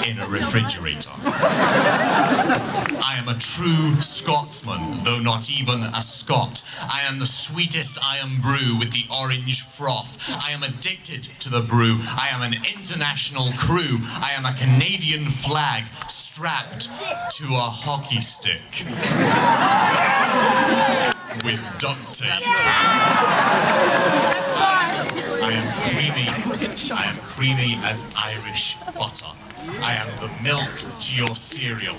[0.06, 1.10] In a refrigerator.
[1.24, 6.64] I am a true Scotsman, though not even a Scot.
[6.80, 10.18] I am the sweetest I am brew with the orange froth.
[10.28, 11.98] I am addicted to the brew.
[12.02, 13.98] I am an international crew.
[14.20, 16.88] I am a Canadian flag strapped
[17.36, 18.86] to a hockey stick
[21.44, 22.42] with duct tape.
[25.44, 26.41] I am creamy.
[26.92, 29.26] I am creamy as Irish butter.
[29.82, 30.70] I am the milk
[31.00, 31.98] to your cereal.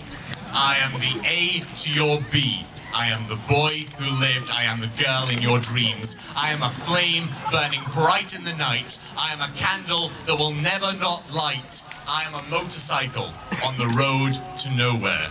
[0.54, 2.66] I am the A to your B.
[2.94, 4.50] I am the boy who lived.
[4.52, 6.18] I am the girl in your dreams.
[6.38, 9.00] I am a flame burning bright in the night.
[9.18, 11.84] I am a candle that will never not light.
[12.08, 15.30] I am a motorcycle on the road to nowhere.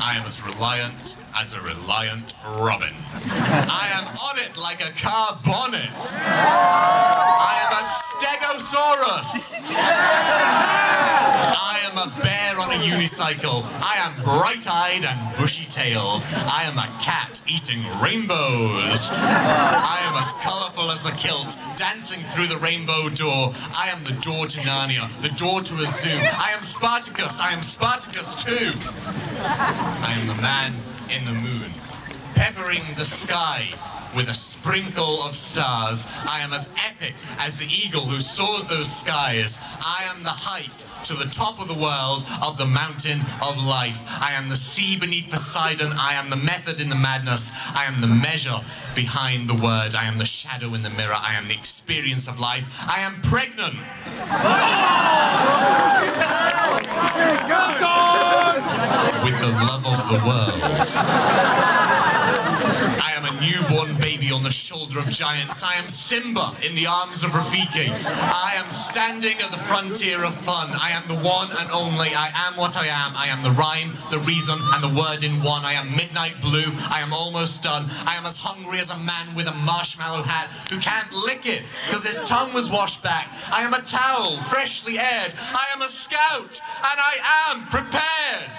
[0.00, 2.94] I am as reliant as a reliant robin.
[3.12, 5.90] I am on it like a car bonnet.
[6.22, 9.70] I am a stegosaurus.
[11.68, 13.64] I am a bear on a unicycle.
[13.82, 16.24] I am bright-eyed and bushy-tailed.
[16.32, 19.10] I am a cat eating rainbows.
[19.12, 23.52] I am as colourful as the kilt, dancing through the rainbow door.
[23.76, 26.08] I am the door to Narnia, the door to a zoo.
[26.08, 27.40] I am Spartacus.
[27.40, 28.72] I am Spartacus too.
[29.38, 30.72] I am the man
[31.10, 31.70] in the moon,
[32.34, 33.68] peppering the sky
[34.14, 36.06] with a sprinkle of stars.
[36.28, 39.58] I am as epic as the eagle who soars those skies.
[39.80, 40.70] I am the hike
[41.04, 44.00] to the top of the world of the mountain of life.
[44.20, 45.92] I am the sea beneath Poseidon.
[45.96, 47.52] I am the method in the madness.
[47.74, 48.58] I am the measure
[48.94, 49.94] behind the word.
[49.94, 51.16] I am the shadow in the mirror.
[51.16, 52.64] I am the experience of life.
[52.88, 53.76] I am pregnant.
[56.76, 57.95] With
[59.46, 60.60] the love of the world.
[63.00, 65.62] I am a newborn baby on the shoulder of giants.
[65.62, 67.88] I am Simba in the arms of Rafiki.
[67.88, 70.68] I am standing at the frontier of fun.
[70.78, 72.14] I am the one and only.
[72.14, 73.16] I am what I am.
[73.16, 75.64] I am the rhyme, the reason, and the word in one.
[75.64, 76.70] I am midnight blue.
[76.90, 77.86] I am almost done.
[78.04, 81.62] I am as hungry as a man with a marshmallow hat who can't lick it
[81.86, 83.30] because his tongue was washed back.
[83.50, 85.32] I am a towel, freshly aired.
[85.38, 87.16] I am a scout, and I
[87.48, 88.52] am prepared.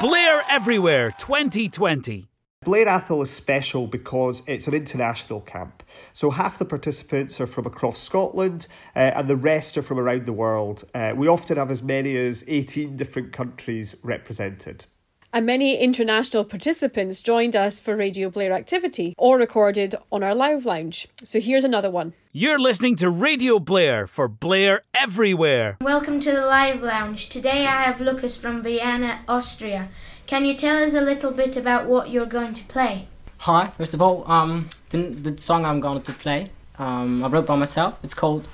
[0.00, 2.28] Blair Everywhere 2020.
[2.64, 5.82] Blair Atholl is special because it's an international camp.
[6.12, 10.24] So half the participants are from across Scotland uh, and the rest are from around
[10.24, 10.84] the world.
[10.94, 14.86] Uh, we often have as many as 18 different countries represented.
[15.30, 20.64] And many international participants joined us for Radio Blair activity or recorded on our live
[20.64, 21.06] lounge.
[21.22, 22.14] So here's another one.
[22.32, 25.76] You're listening to Radio Blair for Blair Everywhere.
[25.82, 27.28] Welcome to the live lounge.
[27.28, 29.90] Today I have Lucas from Vienna, Austria.
[30.26, 33.06] Can you tell us a little bit about what you're going to play?
[33.40, 37.46] Hi, first of all, um, the, the song I'm going to play, um, I wrote
[37.46, 38.00] by myself.
[38.02, 38.48] It's called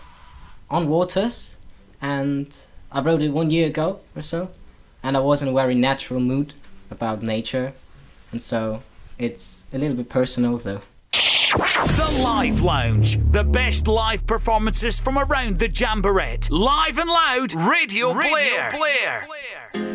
[0.68, 1.56] On Waters,
[2.02, 2.52] and
[2.90, 4.50] I wrote it one year ago or so,
[5.04, 6.54] and I was in a very natural mood
[6.90, 7.74] about nature,
[8.32, 8.82] and so
[9.18, 10.80] it's a little bit personal though.
[11.12, 13.18] The Live Lounge.
[13.30, 16.38] The best live performances from around the Jamboree.
[16.50, 19.28] Live and loud, Radio, Radio Blair.
[19.28, 19.28] Blair.
[19.74, 19.93] So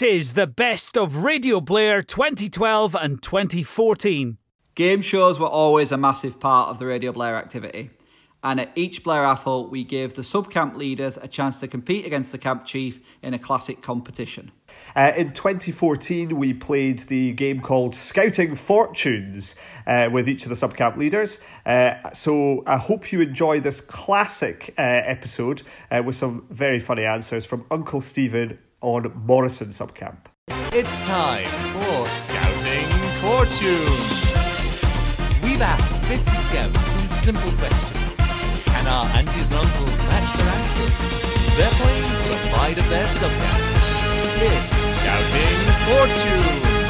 [0.00, 4.38] This is the best of Radio Blair 2012 and 2014.
[4.74, 7.90] Game shows were always a massive part of the Radio Blair activity.
[8.42, 12.06] And at each Blair Raffle, we gave the sub camp leaders a chance to compete
[12.06, 14.50] against the camp chief in a classic competition.
[14.96, 19.54] Uh, in 2014, we played the game called Scouting Fortunes
[19.86, 21.40] uh, with each of the subcamp leaders.
[21.66, 27.04] Uh, so I hope you enjoy this classic uh, episode uh, with some very funny
[27.04, 30.16] answers from Uncle Stephen on Morrison subcamp.
[30.72, 32.88] It's time for Scouting
[33.20, 33.94] Fortune.
[35.42, 38.14] We've asked 50 scouts some simple questions.
[38.64, 41.56] Can our aunties and uncles match their answers?
[41.56, 43.80] They're playing for the pride of their subcamp.
[44.42, 46.80] It's Scouting Fortune.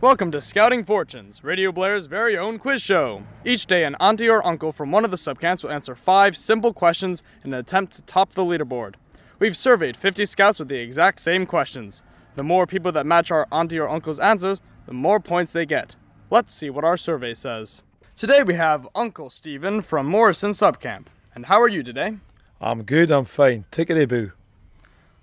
[0.00, 3.22] Welcome to Scouting Fortunes, Radio Blair's very own quiz show.
[3.44, 6.72] Each day, an auntie or uncle from one of the subcamps will answer five simple
[6.72, 8.94] questions in an attempt to top the leaderboard.
[9.42, 12.04] We've surveyed 50 scouts with the exact same questions.
[12.36, 15.96] The more people that match our auntie or uncle's answers, the more points they get.
[16.30, 17.82] Let's see what our survey says.
[18.14, 21.06] Today we have Uncle Stephen from Morrison Subcamp.
[21.34, 22.18] And how are you today?
[22.60, 23.64] I'm good, I'm fine.
[23.72, 24.30] Tickety boo.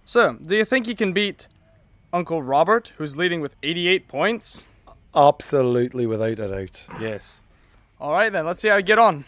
[0.04, 1.48] So, do you think you can beat
[2.12, 4.66] Uncle Robert, who's leading with 88 points?
[5.16, 6.86] Absolutely, without a doubt.
[7.00, 7.40] Yes.
[8.02, 9.24] Alright then, let's see how you get on.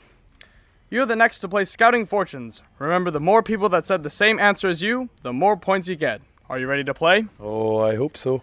[0.93, 2.61] You're the next to play Scouting Fortunes.
[2.77, 5.95] Remember, the more people that said the same answer as you, the more points you
[5.95, 6.19] get.
[6.49, 7.27] Are you ready to play?
[7.39, 8.41] Oh, I hope so.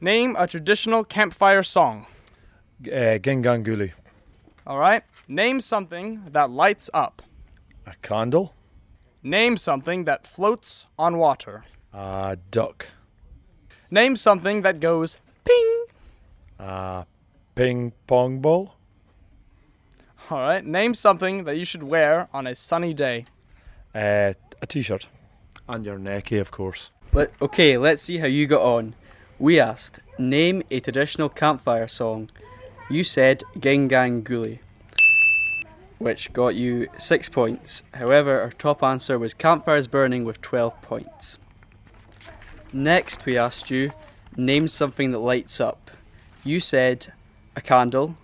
[0.00, 2.06] Name a traditional campfire song.
[2.86, 3.92] Uh, Ginganguli.
[4.66, 5.02] Alright.
[5.28, 7.20] Name something that lights up.
[7.86, 8.54] A candle.
[9.22, 11.64] Name something that floats on water.
[11.92, 12.86] A duck.
[13.90, 15.84] Name something that goes ping.
[16.58, 17.04] A
[17.54, 18.73] ping pong ball.
[20.30, 20.64] Alright.
[20.64, 23.26] Name something that you should wear on a sunny day.
[23.94, 25.08] Uh, a t-shirt.
[25.68, 26.90] And your necker, of course.
[27.12, 28.94] Let, okay, let's see how you got on.
[29.38, 32.30] We asked, name a traditional campfire song.
[32.88, 34.60] You said Gengang Guli,
[35.98, 37.82] which got you 6 points.
[37.92, 41.38] However, our top answer was Campfires Burning with 12 points.
[42.72, 43.92] Next, we asked you,
[44.36, 45.90] name something that lights up.
[46.42, 47.12] You said
[47.56, 48.16] a candle,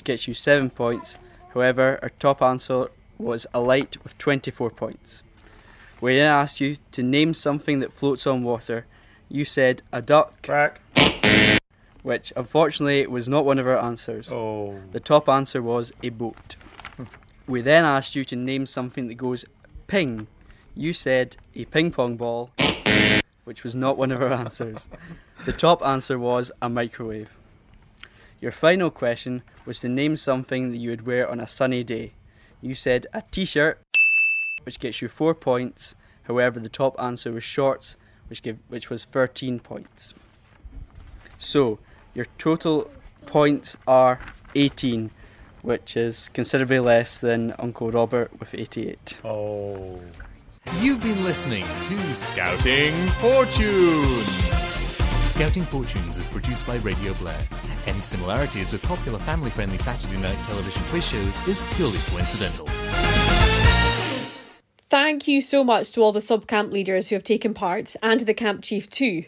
[0.00, 1.18] which gets you 7 points.
[1.52, 2.86] However, our top answer
[3.18, 5.22] was a light with 24 points.
[6.00, 8.86] We then asked you to name something that floats on water.
[9.28, 10.42] You said a duck.
[10.42, 10.80] Crack.
[12.02, 14.32] Which unfortunately was not one of our answers.
[14.32, 14.80] Oh.
[14.92, 16.56] The top answer was a boat.
[17.46, 19.44] we then asked you to name something that goes
[19.86, 20.28] ping.
[20.74, 22.52] You said a ping pong ball,
[23.44, 24.88] which was not one of our answers.
[25.44, 27.28] The top answer was a microwave.
[28.40, 32.12] Your final question was to name something that you would wear on a sunny day.
[32.62, 33.78] You said a t shirt,
[34.64, 35.94] which gets you four points.
[36.22, 37.96] However, the top answer was shorts,
[38.28, 40.14] which give which was 13 points.
[41.38, 41.78] So,
[42.14, 42.90] your total
[43.26, 44.20] points are
[44.54, 45.10] 18,
[45.62, 49.18] which is considerably less than Uncle Robert with 88.
[49.24, 50.00] Oh.
[50.80, 54.59] You've been listening to Scouting Fortunes.
[55.30, 57.40] Scouting Fortunes is produced by Radio Blair.
[57.86, 62.66] Any similarities with popular family friendly Saturday night television quiz shows is purely coincidental.
[64.88, 68.20] Thank you so much to all the sub camp leaders who have taken part and
[68.20, 69.24] the camp chief too.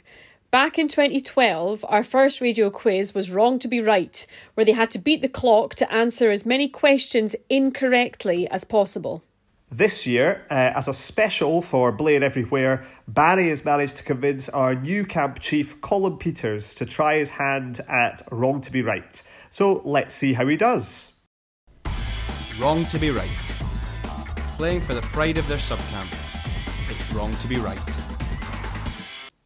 [0.50, 4.90] Back in 2012, our first radio quiz was Wrong to Be Right, where they had
[4.90, 9.22] to beat the clock to answer as many questions incorrectly as possible.
[9.74, 14.74] This year, uh, as a special for Blair Everywhere, Barry has managed to convince our
[14.74, 19.22] new camp chief, Colin Peters, to try his hand at Wrong to Be Right.
[19.48, 21.12] So let's see how he does.
[22.60, 23.30] Wrong to be right.
[24.58, 26.12] Playing for the pride of their subcamp.
[26.90, 27.80] It's wrong to be right.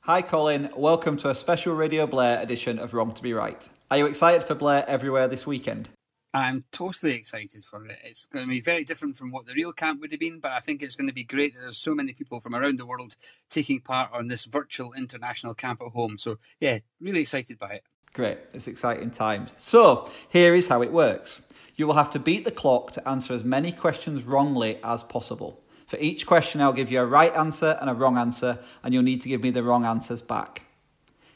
[0.01, 0.71] Hi, Colin.
[0.77, 3.69] Welcome to a special Radio Blair edition of Wrong to Be Right.
[3.93, 5.89] Are you excited for Blair Everywhere this weekend?
[6.35, 7.99] I'm totally excited for it.
[8.05, 10.53] It's going to be very different from what the real camp would have been, but
[10.53, 12.87] I think it's going to be great that there's so many people from around the
[12.87, 13.17] world
[13.49, 16.19] taking part on this virtual international camp at home.
[16.19, 17.85] So, yeah, really excited by it.
[18.13, 19.55] Great, it's exciting times.
[19.57, 21.43] So, here is how it works
[21.77, 25.63] you will have to beat the clock to answer as many questions wrongly as possible.
[25.87, 29.03] For each question, I'll give you a right answer and a wrong answer, and you'll
[29.03, 30.65] need to give me the wrong answers back.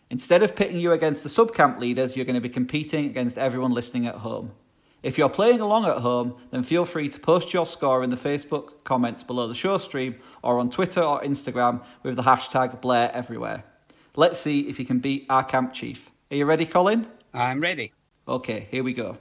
[0.08, 3.72] Instead of pitting you against the subcamp leaders, you're going to be competing against everyone
[3.72, 4.52] listening at home.
[5.02, 8.16] If you're playing along at home, then feel free to post your score in the
[8.16, 13.10] Facebook comments below the show stream or on Twitter or Instagram with the hashtag Blair
[13.14, 13.64] Everywhere.
[14.14, 16.10] Let's see if you can beat our camp chief.
[16.30, 17.06] Are you ready, Colin?
[17.32, 17.92] I'm ready.
[18.28, 19.16] Okay, here we go.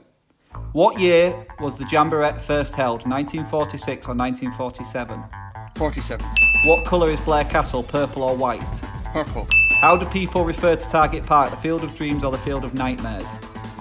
[0.72, 3.06] What year was the Jamboree first held?
[3.06, 5.24] 1946 or 1947?
[5.76, 6.26] 47.
[6.64, 8.60] What colour is Blair Castle, purple or white?
[9.06, 9.46] Purple.
[9.80, 12.74] How do people refer to Target Park, the Field of Dreams or the Field of
[12.74, 13.30] Nightmares?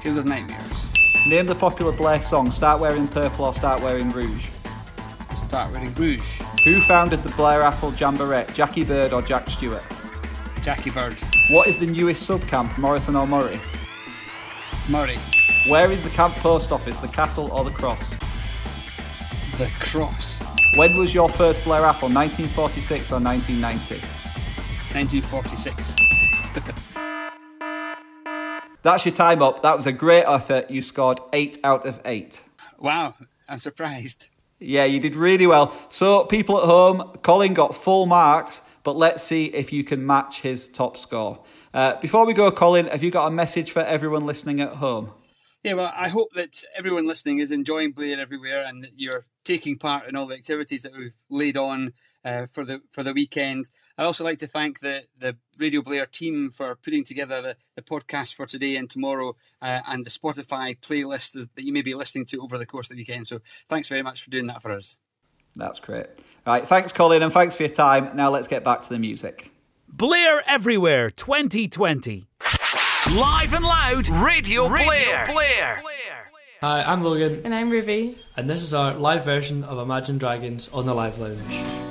[0.02, 0.89] Field of Nightmares.
[1.28, 4.48] Name the popular Blair song, Start Wearing Purple or Start Wearing Rouge.
[5.32, 6.42] Start Wearing Rouge.
[6.64, 9.86] Who founded the Blair Atholl Jamboree, Jackie Bird or Jack Stewart?
[10.64, 11.20] Jackie Bird.
[11.50, 13.60] What is the newest subcamp, Morrison or Murray?
[14.88, 15.18] Murray.
[15.68, 18.12] Where is the camp post office, the castle or the cross?
[19.58, 20.42] The cross.
[20.78, 24.00] When was your first Blair Atholl, 1946 or 1990?
[24.94, 26.09] 1946.
[28.82, 29.62] That's your time up.
[29.62, 30.72] That was a great effort.
[30.72, 32.44] You scored 8 out of 8.
[32.80, 33.14] Wow,
[33.50, 34.30] I'm surprised.
[34.60, 35.74] Yeah, you did really well.
[35.90, 40.42] So, people at home, Colin got full marks, but let's see if you can match
[40.42, 41.44] his top score.
[41.74, 45.12] Uh, before we go, Colin, have you got a message for everyone listening at home?
[45.64, 49.78] Yeah, well, I hope that everyone listening is enjoying Blair everywhere and that you're taking
[49.78, 51.92] part in all the activities that we've laid on
[52.24, 53.68] uh, for the for the weekend.
[54.00, 57.82] I'd also like to thank the the Radio Blair team for putting together the, the
[57.82, 62.26] podcast for today and tomorrow uh, and the Spotify playlist that you may be listening
[62.28, 63.28] to over the course of the weekend.
[63.28, 64.98] So thanks very much for doing that for us.
[65.58, 66.06] That's great.
[66.48, 68.16] All right, thanks, Colin, and thanks for your time.
[68.16, 69.52] Now let's get back to the music.
[69.90, 72.30] Blair Everywhere 2020.
[73.18, 75.26] Live and loud, Radio, Radio Blair.
[75.26, 75.84] Blair.
[76.62, 77.42] Hi, I'm Logan.
[77.44, 78.18] And I'm Ruby.
[78.38, 81.89] And this is our live version of Imagine Dragons on the Live Lounge.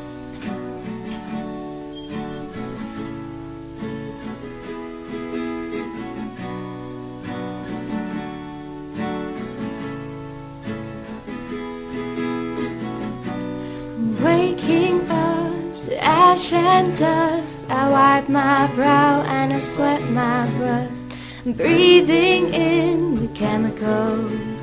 [16.97, 21.05] Dust, I wipe my brow and I sweat my rust.
[21.45, 24.62] Breathing in the chemicals.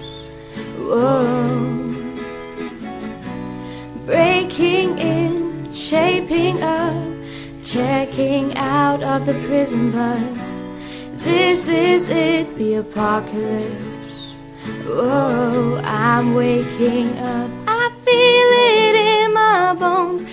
[0.77, 1.95] Whoa.
[4.05, 6.95] Breaking in, shaping up,
[7.63, 10.63] checking out of the prison bus.
[11.23, 14.33] This is it, the apocalypse.
[14.85, 17.49] Whoa, I'm waking up.
[17.67, 20.23] I feel it in my bones,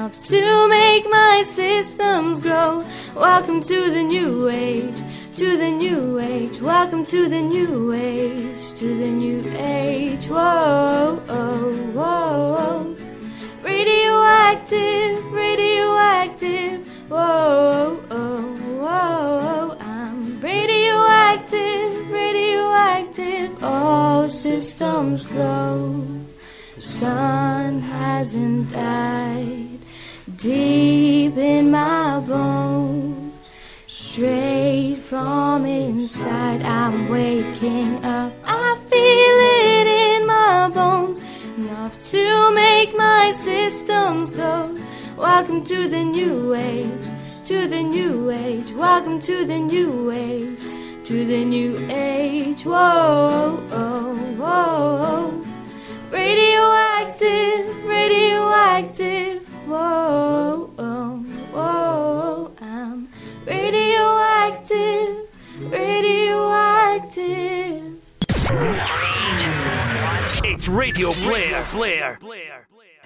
[0.00, 2.82] enough to make my systems grow.
[3.14, 4.98] Welcome to the new age,
[5.36, 6.58] to the new age.
[6.58, 10.26] Welcome to the new age, to the new age.
[10.26, 12.96] Whoa, whoa, whoa.
[13.62, 16.78] Radioactive, radioactive.
[17.10, 19.76] Whoa, whoa, whoa.
[19.80, 23.62] I'm radioactive, radioactive.
[23.62, 26.06] All systems go.
[26.78, 29.70] Sun hasn't died.
[30.36, 33.40] Deep in my bones,
[33.86, 38.32] straight from inside, I'm waking up.
[38.44, 41.20] I feel it in my bones,
[41.56, 44.76] enough to make my systems go.
[45.16, 47.06] Welcome to the new age,
[47.44, 48.72] to the new age.
[48.72, 50.60] Welcome to the new age,
[51.04, 52.64] to the new age.
[52.64, 55.44] Whoa, whoa, whoa.
[56.10, 59.39] Radioactive, radioactive.
[59.70, 62.52] Whoa, um, whoa, whoa.
[62.60, 63.08] I'm
[63.46, 65.28] radioactive,
[65.60, 67.22] radioactive.
[70.42, 71.64] It's Radio Blair.
[71.70, 72.18] Blair.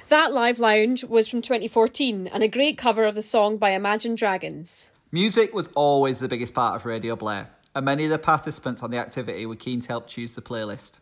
[0.09, 4.15] That live lounge was from 2014 and a great cover of the song by Imagine
[4.15, 4.89] Dragons.
[5.13, 8.91] Music was always the biggest part of Radio Blair, and many of the participants on
[8.91, 10.93] the activity were keen to help choose the playlist.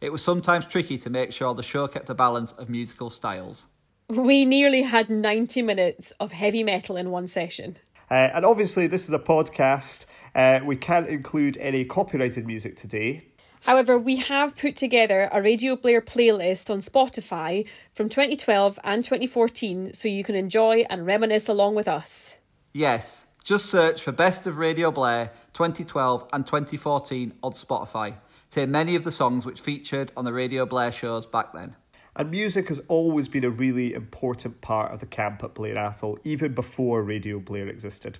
[0.00, 3.66] It was sometimes tricky to make sure the show kept a balance of musical styles.
[4.08, 7.76] We nearly had 90 minutes of heavy metal in one session.
[8.08, 10.06] Uh, and obviously, this is a podcast.
[10.34, 13.26] Uh, we can't include any copyrighted music today.
[13.62, 19.92] However, we have put together a Radio Blair playlist on Spotify from 2012 and 2014
[19.92, 22.36] so you can enjoy and reminisce along with us.
[22.72, 28.14] Yes, just search for Best of Radio Blair 2012 and 2014 on Spotify
[28.50, 31.74] to hear many of the songs which featured on the Radio Blair shows back then.
[32.18, 36.18] And music has always been a really important part of the camp at Blair Atholl,
[36.24, 38.18] even before Radio Blair existed.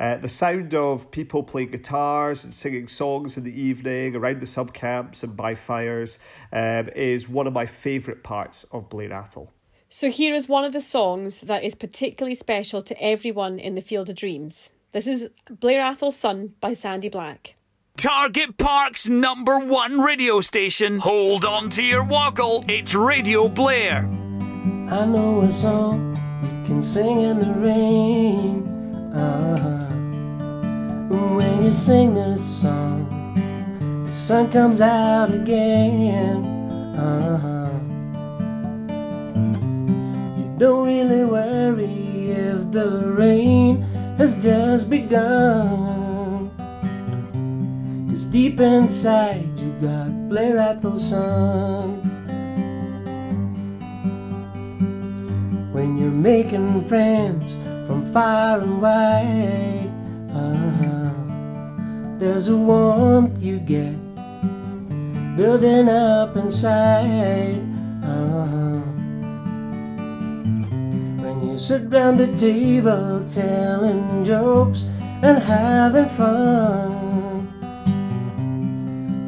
[0.00, 4.46] Uh, the sound of people playing guitars and singing songs in the evening around the
[4.46, 6.18] sub camps and by fires
[6.52, 9.50] um, is one of my favourite parts of Blair Atholl.
[9.90, 13.82] So here is one of the songs that is particularly special to everyone in the
[13.82, 14.70] Field of Dreams.
[14.92, 17.56] This is Blair Atholl's Son by Sandy Black.
[17.96, 20.98] Target Park's number one radio station.
[20.98, 22.64] Hold on to your woggle.
[22.68, 24.08] It's Radio Blair.
[24.90, 28.66] I know a song you can sing in the rain.
[29.14, 29.86] Uh-huh.
[31.36, 33.06] When you sing this song,
[34.04, 36.44] the sun comes out again.
[36.98, 37.70] Uh-huh.
[40.36, 43.82] You don't really worry if the rain
[44.18, 46.03] has just begun.
[48.34, 52.02] Deep inside you got Blair Athelson.
[55.70, 57.54] When you're making friends
[57.86, 59.88] from far and wide,
[60.34, 63.94] uh-huh, there's a warmth you get
[65.36, 67.62] building up inside.
[68.02, 68.82] Uh-huh.
[71.22, 74.82] When you sit round the table telling jokes
[75.22, 77.03] and having fun,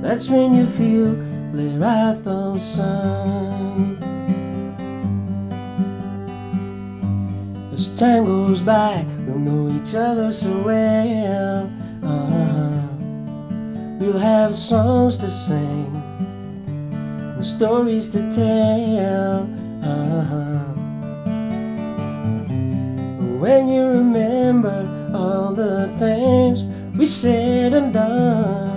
[0.06, 1.16] that's when you feel
[1.50, 2.86] Blair Athelson.
[7.72, 11.68] As time goes by, we'll know each other so well.
[12.04, 12.86] Uh-huh.
[13.98, 15.90] We'll have songs to sing
[17.10, 19.42] and stories to tell.
[19.82, 20.58] Uh-huh.
[23.42, 26.62] When you remember all the things
[26.96, 28.75] we said and done,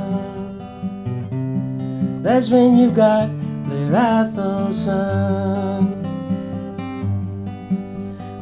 [2.30, 3.27] that's when you've got
[3.63, 4.93] Blair Athelson.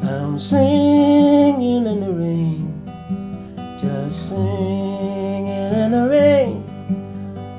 [0.04, 2.84] I'm singing in the rain,
[3.80, 6.62] just singing in the rain.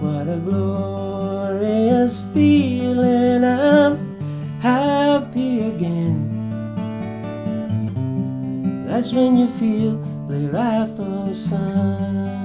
[0.01, 3.43] What a glorious feeling!
[3.43, 3.97] I'm
[4.61, 6.27] happy again.
[8.86, 12.38] That's when you feel Blair Athelson.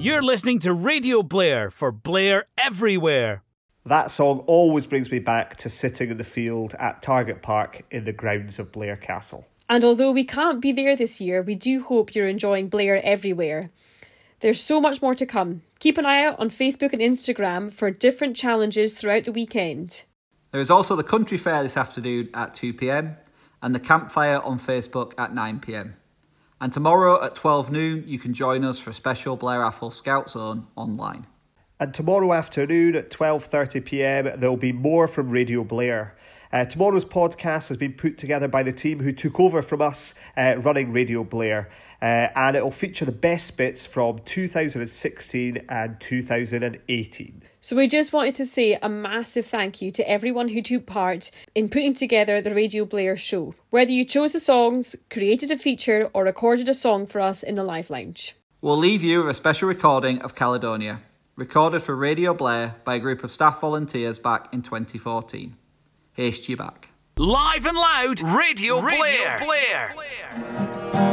[0.00, 3.42] You're listening to Radio Blair for Blair Everywhere.
[3.84, 8.04] That song always brings me back to sitting in the field at Target Park in
[8.04, 9.44] the grounds of Blair Castle.
[9.68, 13.70] And although we can't be there this year, we do hope you're enjoying Blair everywhere.
[14.38, 15.62] There's so much more to come.
[15.80, 20.04] Keep an eye out on Facebook and Instagram for different challenges throughout the weekend.
[20.52, 23.16] There is also the country fair this afternoon at 2pm
[23.64, 25.94] and the campfire on Facebook at 9pm.
[26.60, 30.30] And tomorrow at 12 noon, you can join us for a special Blair Atholl Scout
[30.30, 31.26] Zone online.
[31.78, 34.24] And tomorrow afternoon at 12:30 p.m.
[34.40, 36.16] there will be more from Radio Blair.
[36.52, 40.14] Uh, tomorrow's podcast has been put together by the team who took over from us
[40.36, 41.68] uh, running Radio Blair,
[42.00, 47.42] uh, and it will feature the best bits from 2016 and 2018.
[47.60, 51.30] So, we just wanted to say a massive thank you to everyone who took part
[51.54, 53.54] in putting together the Radio Blair show.
[53.70, 57.56] Whether you chose the songs, created a feature, or recorded a song for us in
[57.56, 58.36] the Live Lounge.
[58.60, 61.02] We'll leave you with a special recording of Caledonia,
[61.36, 65.56] recorded for Radio Blair by a group of staff volunteers back in 2014.
[66.18, 66.88] You back.
[67.16, 69.38] Live and loud, Radio, Radio Blair.
[69.38, 69.94] Blair.
[69.94, 71.07] Blair.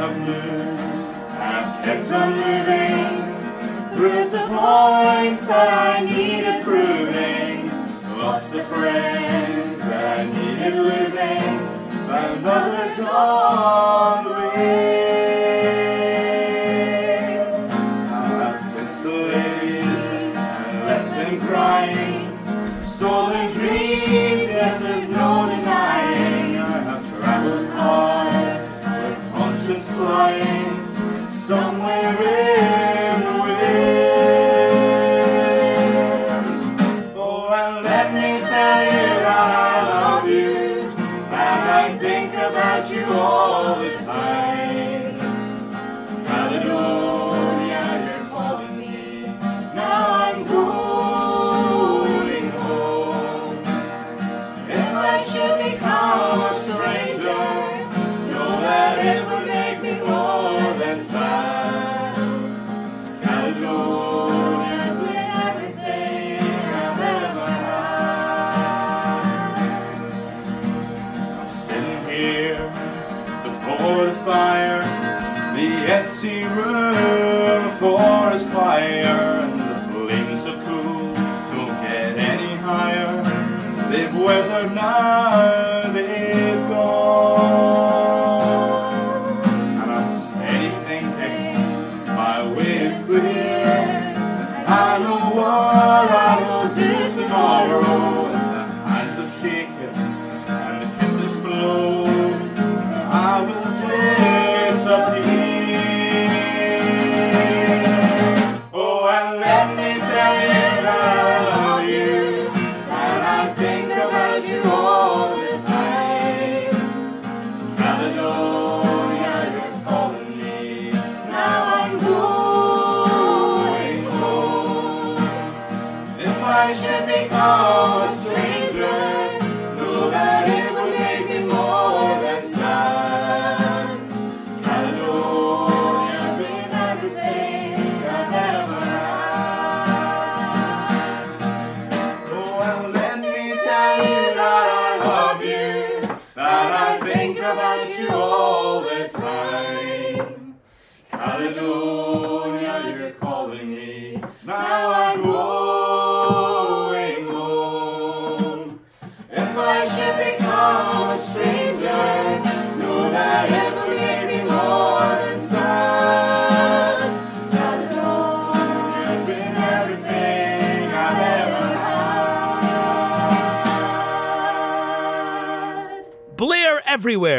[0.00, 0.80] Have lived,
[1.28, 7.68] have kept on living, proved the points that I needed proving,
[8.16, 11.58] lost the friends I needed losing,
[12.08, 14.99] found others on the way.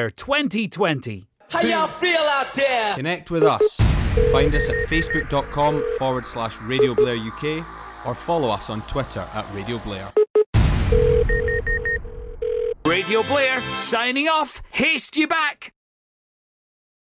[0.02, 1.28] Year 2020.
[1.50, 2.96] How y'all feel out there?
[2.96, 3.78] Connect with us.
[4.32, 7.64] Find us at facebook.com forward slash Radio Blair UK
[8.04, 10.12] or follow us on Twitter at Radio Blair.
[12.84, 14.64] Radio Blair signing off.
[14.72, 15.72] Haste you back.